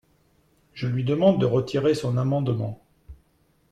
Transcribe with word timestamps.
Je 0.73 0.87
lui 0.87 1.03
demande 1.03 1.39
de 1.39 1.45
retirer 1.45 1.93
son 1.93 2.17
amendement. 2.17 2.81